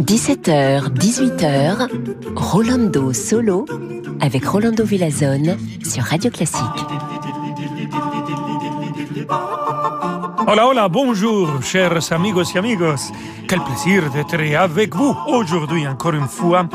[0.00, 1.88] 17h, 18h,
[2.34, 3.64] Rolando Solo
[4.20, 6.64] avec Rolando Villazone sur Radio Classique.
[10.48, 13.12] Hola, hola, bonjour, chers amigos y amigos.
[13.46, 16.68] Quel plaisir d'être avec vous aujourd'hui encore une fois.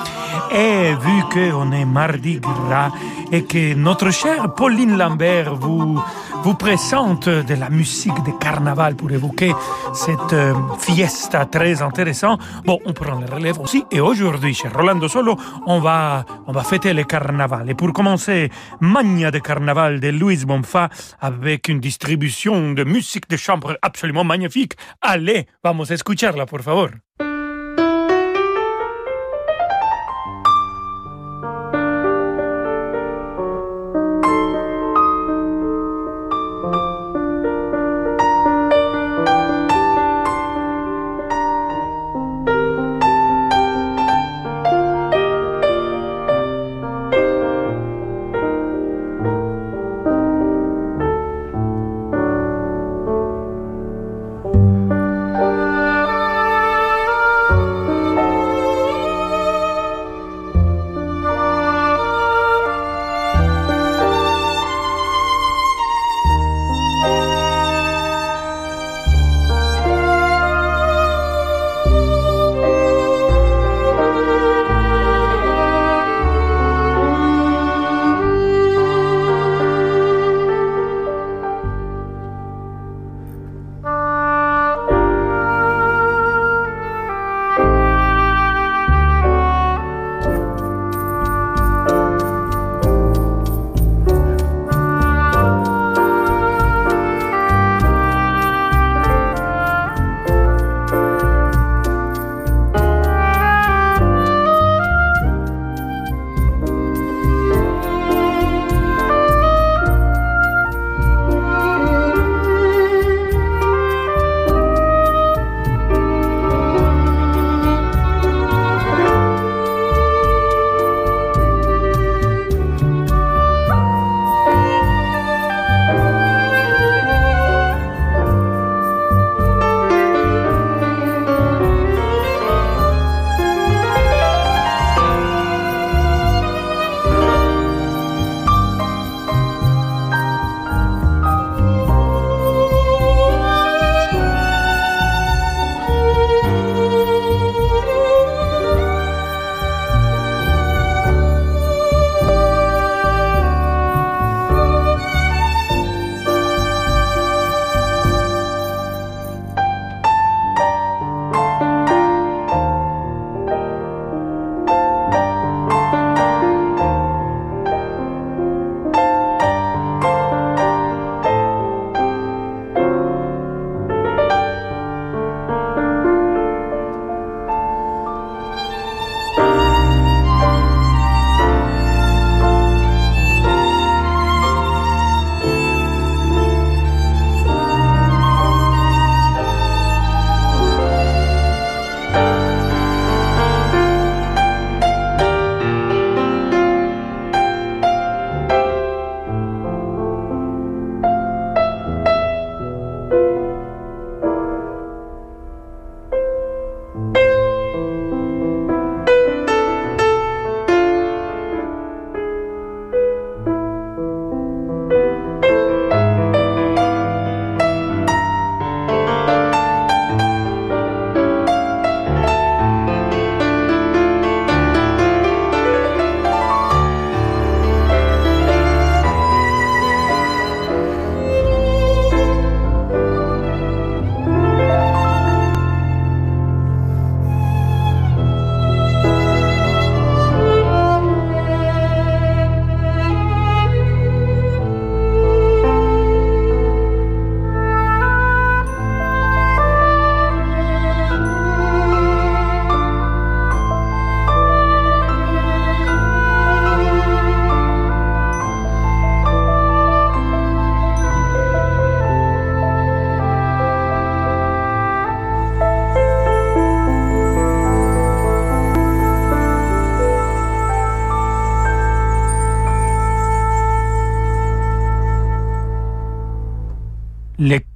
[0.49, 2.91] Et vu qu'on est mardi gras
[3.33, 6.01] et que notre chère Pauline Lambert vous
[6.43, 9.53] vous présente de la musique de carnaval pour évoquer
[9.93, 12.41] cette euh, fiesta très intéressante.
[12.65, 13.83] Bon, on prend le relève aussi.
[13.91, 17.69] Et aujourd'hui, chez Rolando Solo, on va, on va fêter le carnaval.
[17.69, 23.37] Et pour commencer, Magna de carnaval de Louise Bonfa avec une distribution de musique de
[23.37, 24.73] chambre absolument magnifique.
[25.01, 26.89] Allez, vamos escucharla, por favor.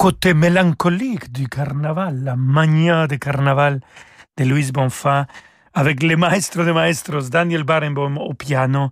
[0.06, 3.80] Les côtés mélancoliques du carnaval, la mania de carnaval
[4.38, 5.26] de Louis Bonfa,
[5.74, 8.92] avec les maestros de maestros, Daniel Barenboim au piano,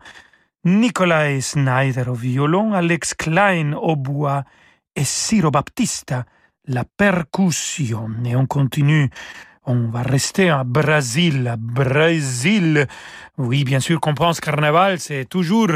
[0.65, 4.43] Nikolai Snyder au violon, Alex Klein au bois
[4.95, 6.25] et Ciro Baptista
[6.65, 8.09] la percussion.
[8.25, 9.11] Et on continue
[9.65, 11.55] on va rester à Brésil.
[11.57, 12.87] Brésil.
[13.37, 15.69] Oui, bien sûr qu'on pense carnaval, c'est toujours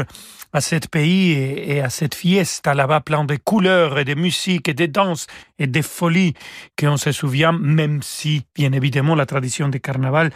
[0.52, 4.74] à ce pays et à cette fiesta là-bas plein de couleurs et de musique et
[4.74, 5.26] de danse
[5.58, 6.34] et de folie
[6.78, 10.30] qu'on se souvient, même si, bien évidemment, la tradition du carnaval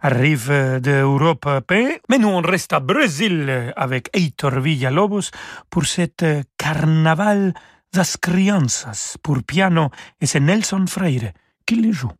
[0.00, 1.48] arrive d'Europe.
[2.08, 5.30] Mais nous, on reste à Brésil avec Heitor Villalobos
[5.68, 6.24] pour cette
[6.56, 7.54] carnaval
[7.92, 11.32] das crianças pour piano et c'est Nelson Freire
[11.66, 12.12] qui le joue.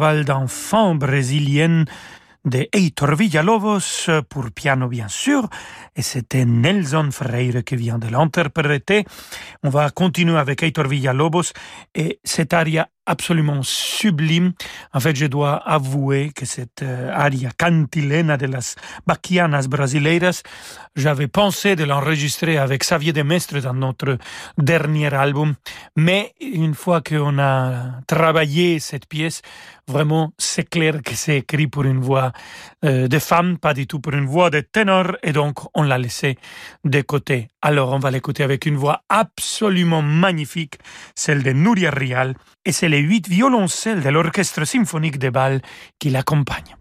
[0.00, 1.84] D'enfants brésilienne
[2.44, 5.48] de Heitor Villalobos pour piano bien sûr
[5.94, 9.04] et c'était Nelson Freire qui vient de l'interpréter.
[9.62, 11.52] On va continuer avec Heitor Villalobos
[11.94, 14.52] et cet aria absolument sublime.
[14.92, 20.42] En fait, je dois avouer que cette euh, aria cantilena de las Baquianas Brasileiras,
[20.94, 24.18] j'avais pensé de l'enregistrer avec Xavier Demestre dans notre
[24.58, 25.54] dernier album,
[25.96, 29.42] mais une fois qu'on a travaillé cette pièce,
[29.88, 32.32] vraiment, c'est clair que c'est écrit pour une voix
[32.84, 35.98] euh, de femme, pas du tout pour une voix de ténor, et donc on l'a
[35.98, 36.38] laissé
[36.84, 37.48] de côté.
[37.62, 40.78] Alors, on va l'écouter avec une voix absolument magnifique,
[41.14, 45.62] celle de Nuria Rial, et c'est les huit violoncelles de l'Orchestre symphonique de Bâle
[45.98, 46.76] qui l'accompagnent.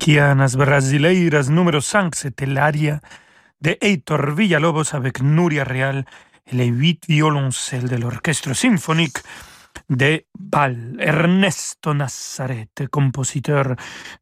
[0.00, 3.00] Baquianas Brasileiras numéro 5, c'était l'aria
[3.60, 6.06] de Heitor Villalobos avec Nuria Real
[6.50, 9.18] et les huit violoncelles de l'orchestre symphonique
[9.90, 10.96] de Bâle.
[10.98, 13.76] Ernesto Nazareth, compositeur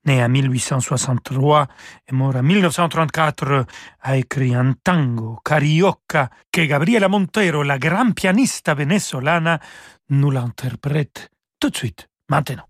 [0.04, 1.68] né en 1863
[2.08, 3.64] et mort en 1934,
[4.00, 9.60] a écrit un tango, Carioca, que Gabriela Montero, la grande pianiste venezolana,
[10.08, 12.67] nous l'interprète tout de suite, maintenant.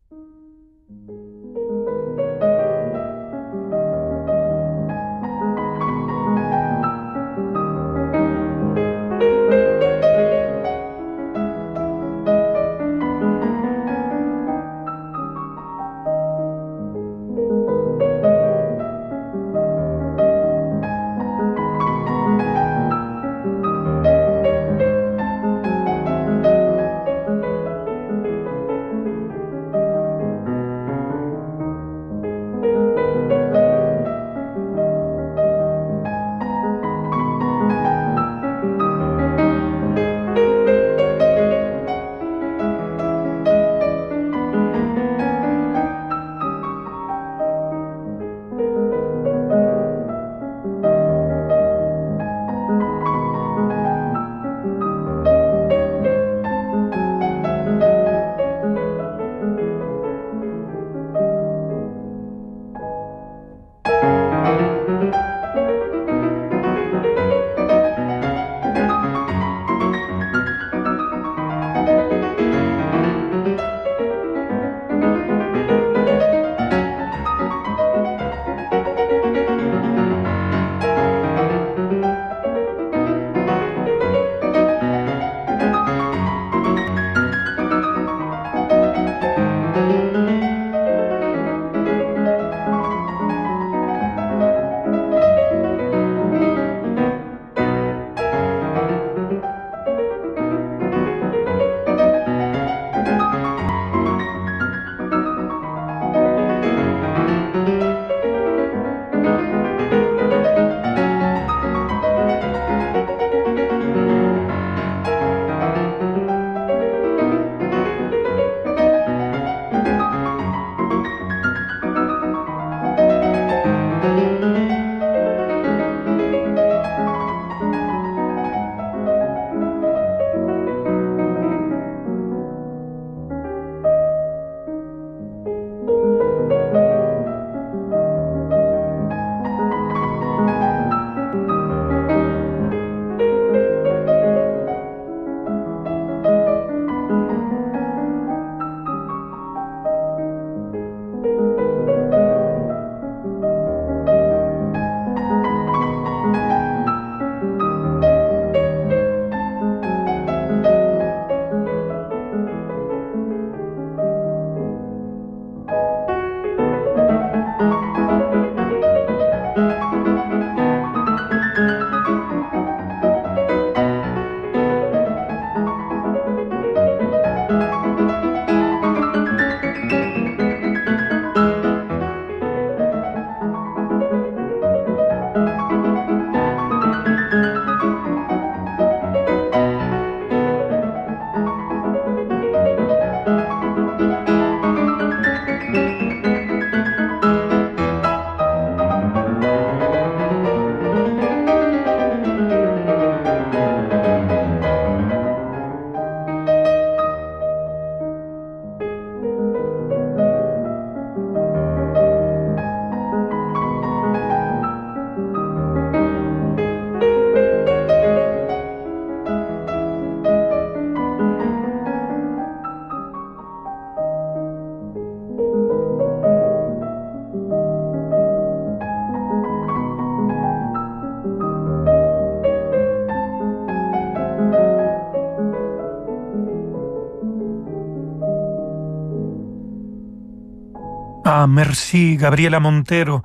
[241.79, 243.23] Merci Gabriela Montero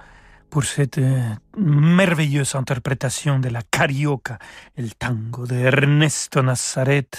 [0.51, 1.19] pour cette euh,
[1.57, 4.37] merveilleuse interprétation de la carioca,
[4.77, 7.09] le tango de Ernesto Nazaret.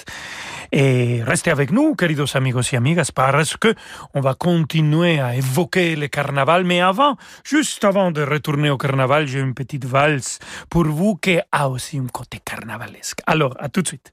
[0.71, 3.75] Et restez avec nous, queridos amigos y amigas, parce que
[4.15, 6.63] on va continuer à évoquer le carnaval.
[6.63, 10.39] Mais avant, juste avant de retourner au carnaval, j'ai une petite valse
[10.71, 13.19] pour vous qui a aussi un côté carnavalesque.
[13.27, 14.13] Alors, à tout de suite.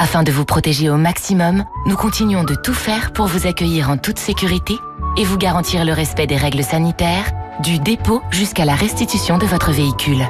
[0.00, 3.98] Afin de vous protéger au maximum, nous continuons de tout faire pour vous accueillir en
[3.98, 4.78] toute sécurité
[5.18, 7.30] et vous garantir le respect des règles sanitaires,
[7.62, 10.26] du dépôt jusqu'à la restitution de votre véhicule.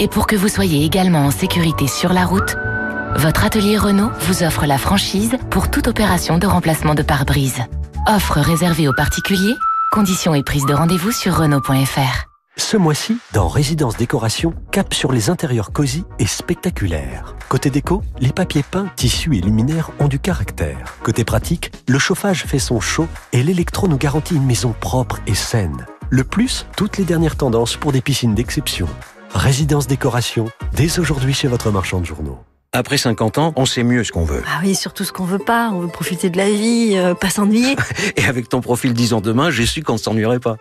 [0.00, 2.56] Et pour que vous soyez également en sécurité sur la route,
[3.14, 7.60] votre atelier Renault vous offre la franchise pour toute opération de remplacement de pare-brise.
[8.06, 9.56] Offre réservée aux particuliers,
[9.92, 12.27] conditions et prise de rendez-vous sur Renault.fr.
[12.58, 17.36] Ce mois-ci, dans Résidence Décoration, cap sur les intérieurs cosy et spectaculaires.
[17.48, 20.96] Côté déco, les papiers peints, tissus et luminaires ont du caractère.
[21.02, 25.34] Côté pratique, le chauffage fait son show et l'électro nous garantit une maison propre et
[25.34, 25.86] saine.
[26.10, 28.88] Le plus, toutes les dernières tendances pour des piscines d'exception.
[29.32, 32.38] Résidence Décoration, dès aujourd'hui chez votre marchand de journaux.
[32.74, 34.42] Après 50 ans, on sait mieux ce qu'on veut.
[34.46, 35.70] Ah oui, surtout ce qu'on veut pas.
[35.72, 37.76] On veut profiter de la vie, euh, pas s'ennuyer.
[38.16, 40.58] Et avec ton profil 10 ans demain, j'ai su qu'on ne s'ennuierait pas.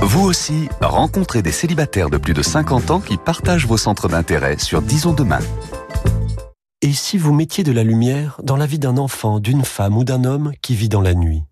[0.00, 4.56] Vous aussi, rencontrez des célibataires de plus de 50 ans qui partagent vos centres d'intérêt
[4.58, 5.40] sur Disons demain.
[6.80, 10.04] Et si vous mettiez de la lumière dans la vie d'un enfant, d'une femme ou
[10.04, 11.44] d'un homme qui vit dans la nuit?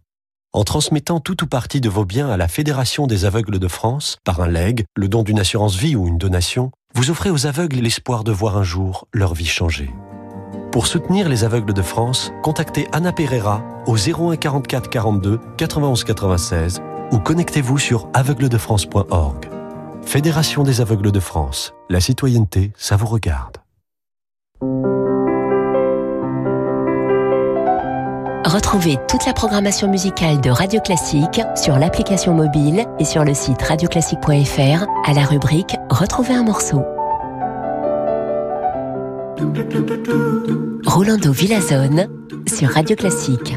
[0.52, 4.16] En transmettant tout ou partie de vos biens à la Fédération des aveugles de France,
[4.24, 7.76] par un legs, le don d'une assurance vie ou une donation, vous offrez aux aveugles
[7.76, 9.90] l'espoir de voir un jour leur vie changer.
[10.72, 16.80] Pour soutenir les aveugles de France, contactez Anna Pereira au 01 44 42 91 96
[17.12, 19.48] ou connectez-vous sur aveugledefrance.org.
[20.02, 21.74] Fédération des aveugles de France.
[21.88, 23.56] La citoyenneté, ça vous regarde.
[28.44, 33.60] Retrouvez toute la programmation musicale de Radio Classique sur l'application mobile et sur le site
[33.60, 36.82] radioclassique.fr à la rubrique Retrouver un morceau.
[40.86, 42.08] Rolando Villazone
[42.46, 43.54] sur Radio Classique.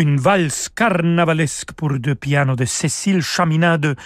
[0.00, 3.96] Une valse carnavalesque pour deux pianos de Cécile Chaminade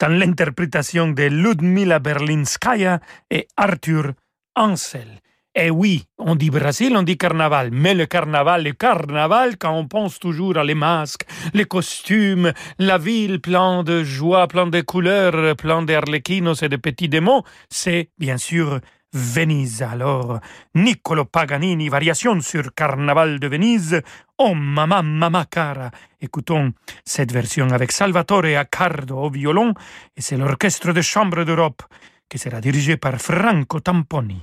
[0.00, 4.12] dans l'interprétation de Ludmila Berlinskaya et Arthur
[4.56, 5.20] Ansel.
[5.54, 9.86] Et oui, on dit Brésil, on dit carnaval, mais le carnaval, le carnaval, quand on
[9.86, 15.54] pense toujours à les masques, les costumes, la ville plein de joie, plein de couleurs,
[15.56, 18.80] plein d'arlequinos et de petits démons, c'est bien sûr
[19.12, 19.82] Venise.
[19.82, 20.40] Alors,
[20.74, 24.02] Niccolo Paganini, variation sur Carnaval de Venise.
[24.38, 25.90] Oh mamma, mamma cara.
[26.20, 26.72] Écoutons
[27.04, 29.74] cette version avec Salvatore Accardo au violon
[30.16, 31.82] et c'est l'orchestre de chambre d'Europe
[32.28, 34.40] qui sera dirigé par Franco Tamponi.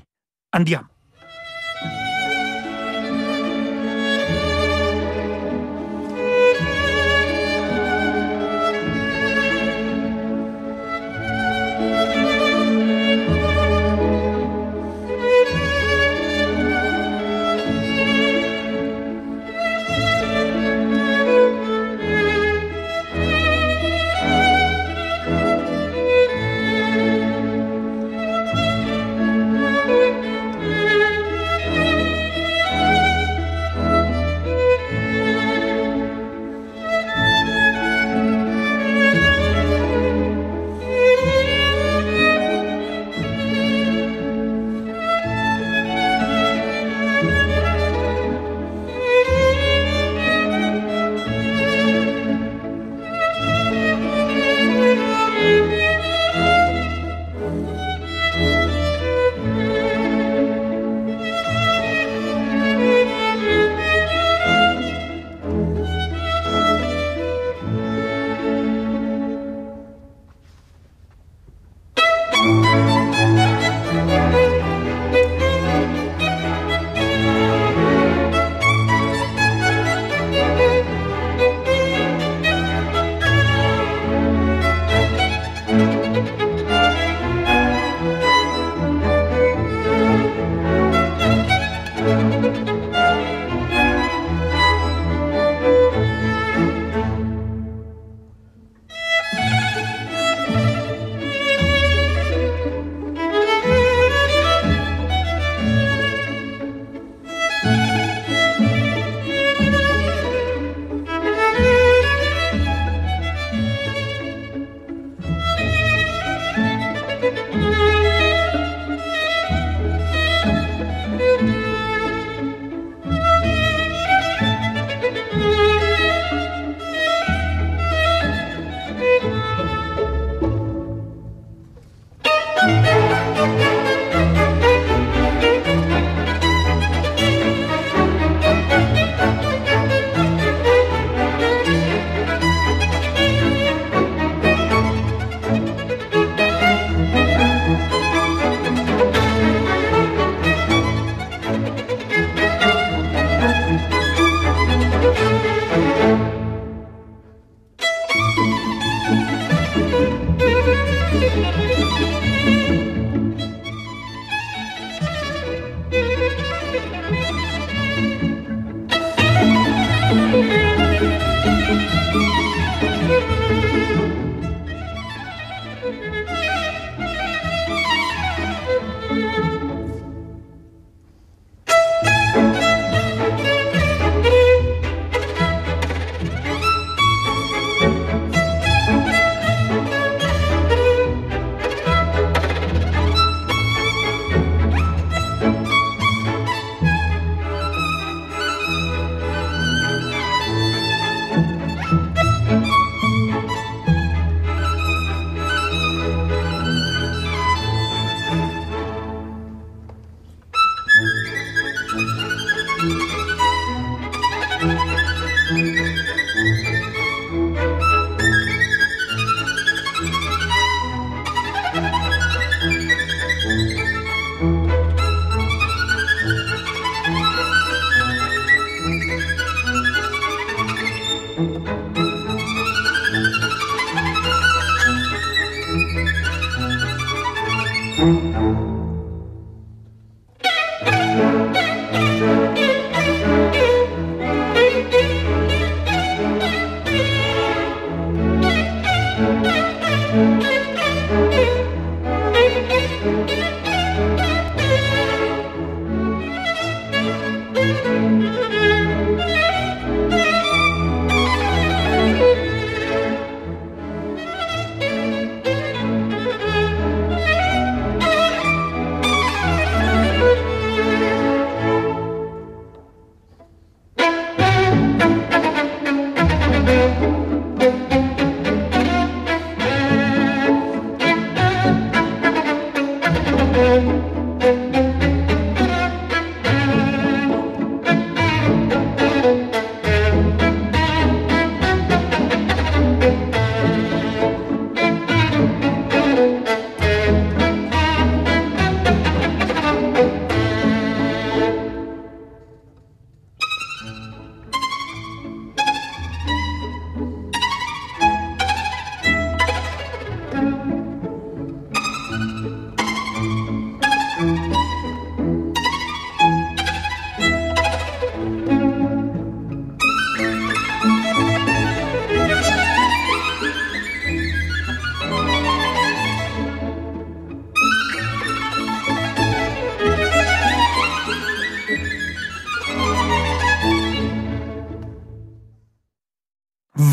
[0.54, 0.99] Andiamo.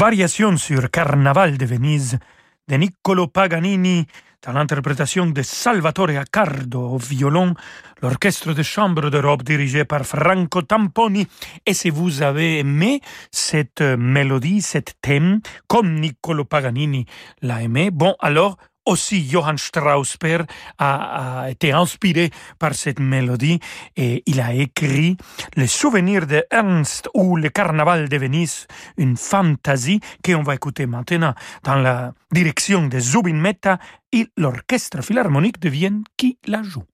[0.07, 2.17] Variation sur Carnaval de Venise
[2.69, 4.07] de Niccolo Paganini
[4.41, 7.55] dans l'interprétation de Salvatore Accardo au violon,
[8.01, 11.27] l'orchestre de chambre d'Europe dirigé par Franco Tamponi.
[11.67, 13.01] Et si vous avez aimé
[13.33, 17.05] cette mélodie, cet thème, comme Niccolo Paganini
[17.43, 20.47] l'a aimé, bon alors aussi Johann Strauss père
[20.79, 23.61] a, été inspiré par cette mélodie
[23.97, 25.17] et il a écrit
[25.57, 28.67] Les souvenirs de Ernst ou Le Carnaval de Venise,
[28.97, 31.35] une fantaisie qu'on va écouter maintenant
[31.65, 33.79] dans la direction de Zubin Mehta
[34.13, 36.85] et l'orchestre philharmonique de Vienne qui la joue.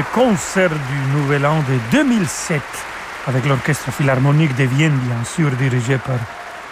[0.00, 2.62] Les concerts du Nouvel An de 2007
[3.26, 6.16] avec l'Orchestre Philharmonique de Vienne, bien sûr, dirigé par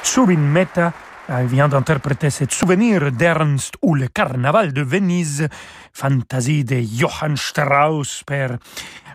[0.03, 0.95] Subin Mehta.
[1.39, 5.47] Il vient d'interpréter ce souvenir d'Ernst ou le Carnaval de Venise,
[5.93, 8.25] fantaisie de Johann Strauss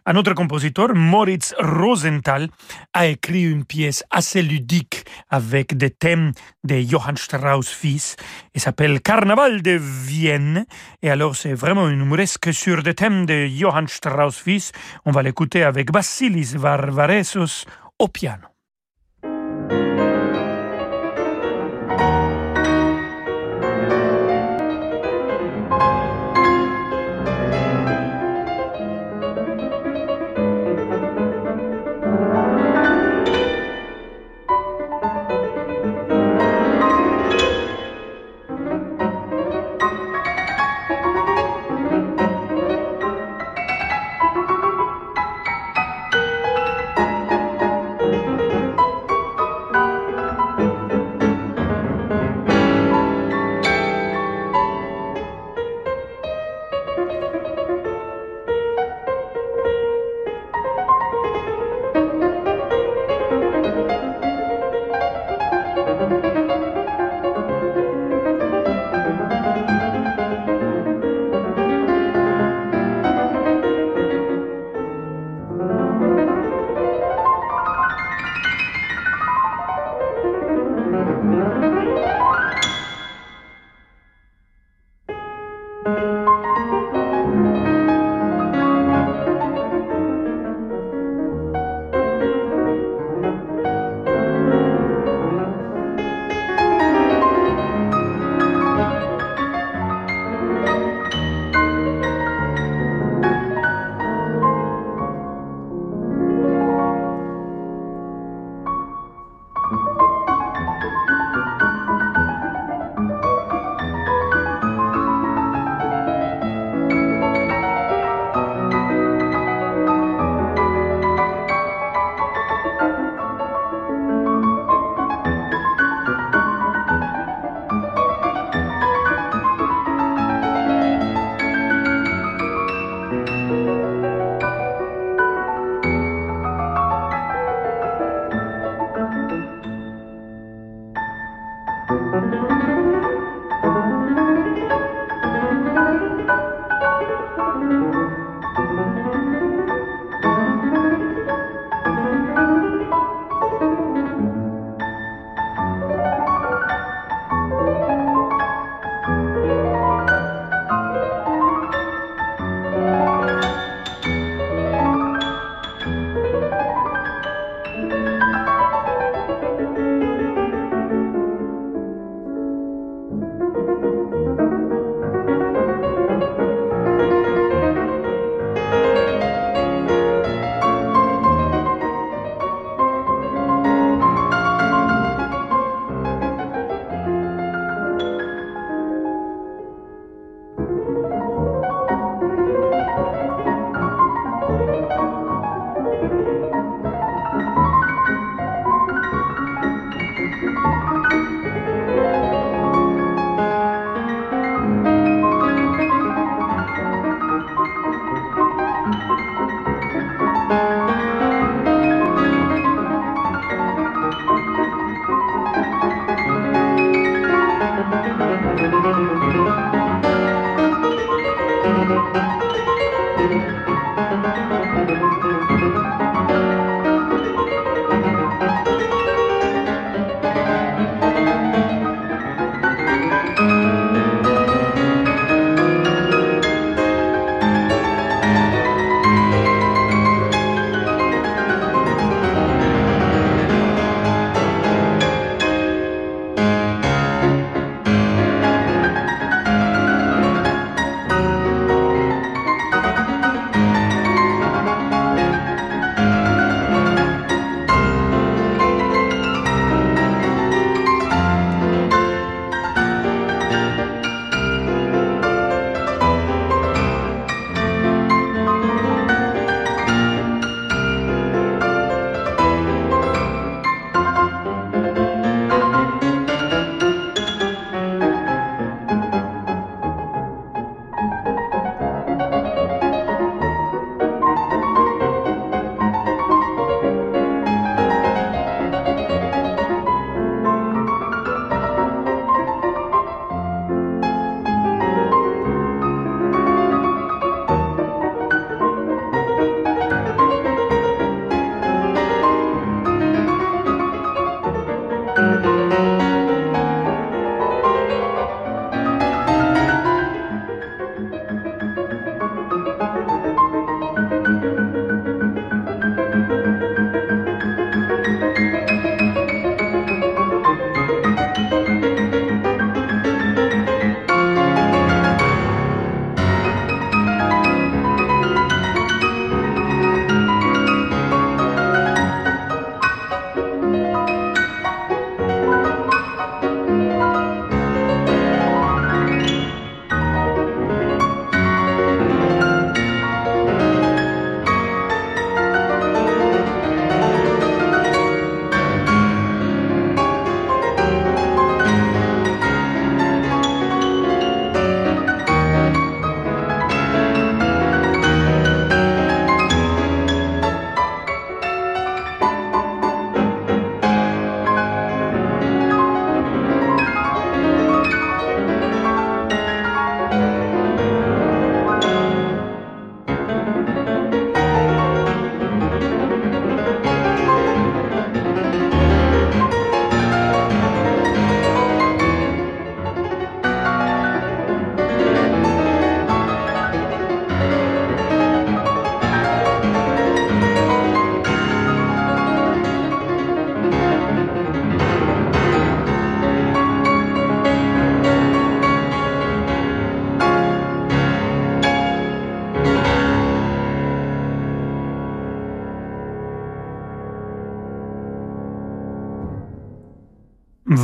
[0.05, 2.49] un autre compositeur, Moritz Rosenthal,
[2.93, 6.31] a écrit une pièce assez ludique avec des thèmes
[6.63, 8.15] de Johann Strauss fils
[8.53, 10.65] et s'appelle Carnaval de Vienne.
[11.01, 14.71] Et alors c'est vraiment une humoresque sur des thèmes de Johann Strauss fils.
[15.05, 17.65] On va l'écouter avec Basilis Varvaresos
[17.99, 18.52] au piano.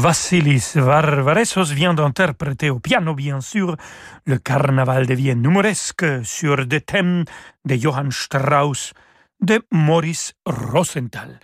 [0.09, 3.75] Vassilis Varvaresos vient d'interpréter au piano, bien sûr,
[4.25, 7.25] le carnaval de Vienne numoresque sur des thèmes
[7.63, 8.93] de Johann Strauss,
[9.39, 11.39] de Maurice Rosenthal.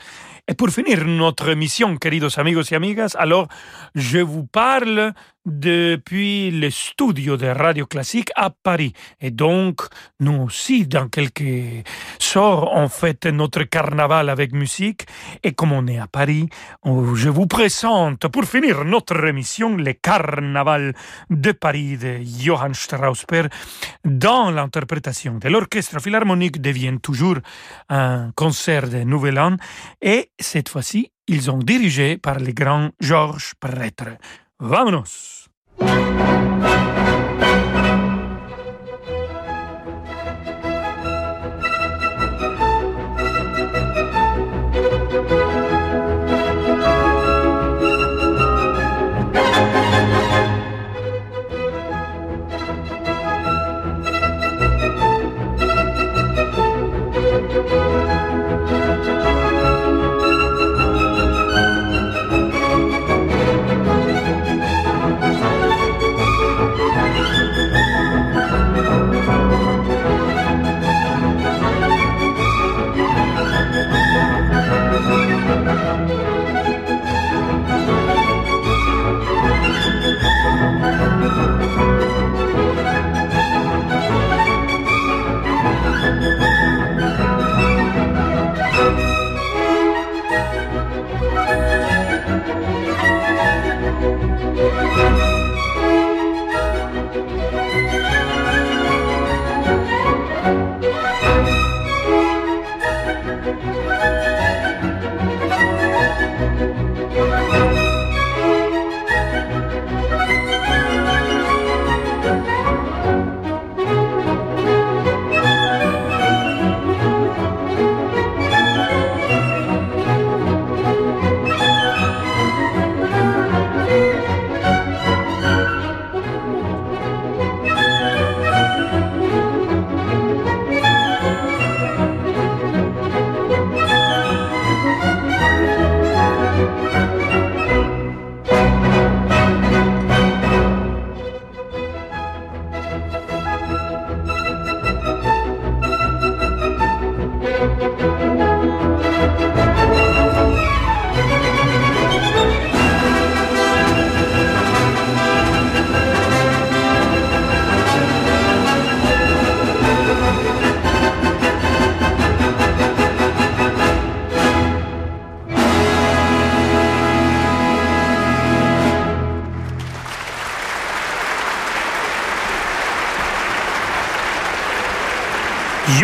[0.47, 3.47] Et pour finir notre émission, queridos amigos y amigas, alors
[3.93, 5.13] je vous parle
[5.45, 8.93] depuis le studio de Radio Classique à Paris.
[9.21, 9.81] Et donc,
[10.19, 11.85] nous aussi, dans quelques
[12.19, 15.05] sorts, on fête notre carnaval avec musique.
[15.43, 16.47] Et comme on est à Paris,
[16.83, 20.93] je vous présente, pour finir notre émission, le carnaval
[21.29, 23.25] de Paris de Johann Strauss
[24.03, 27.37] dans l'interprétation de l'orchestre philharmonique devient toujours
[27.89, 29.57] un concert de Nouvel An.
[30.01, 34.17] Et cette fois-ci, ils ont dirigé par le grand Georges Prêtre.
[34.59, 35.49] ¡Vámonos!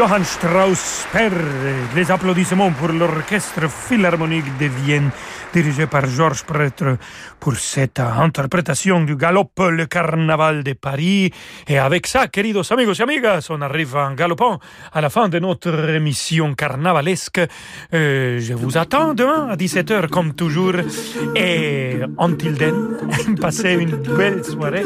[0.01, 1.29] Johann Strauss per
[1.93, 5.11] les applaudissements pour l'orchestre philharmonique de Vienne
[5.53, 6.97] dirigé par Georges Prêtre
[7.39, 11.31] pour cette interprétation du galop Le Carnaval de Paris.
[11.67, 14.59] Et avec ça, queridos amigos y amigas, on arrive en galopant
[14.91, 17.41] à la fin de notre émission carnavalesque.
[17.93, 20.75] Euh, je vous attends demain à 17h comme toujours.
[21.35, 24.85] Et until then, passez une belle soirée.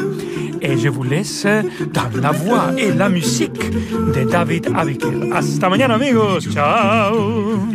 [0.60, 1.46] Et je vous laisse
[1.92, 3.70] dans la voix et la musique
[4.14, 5.05] de David Abiker.
[5.32, 6.48] Hasta mañana, amigos.
[6.50, 7.66] Chao.